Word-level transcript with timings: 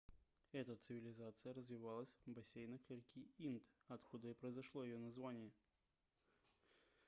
эта 0.51 0.75
цивилизация 0.77 1.53
развивалась 1.53 2.09
в 2.25 2.31
бассейнах 2.31 2.81
реки 2.89 3.29
инд 3.37 3.61
откуда 3.87 4.29
и 4.29 4.33
произошло 4.33 4.83
её 4.83 4.97
название 4.97 5.51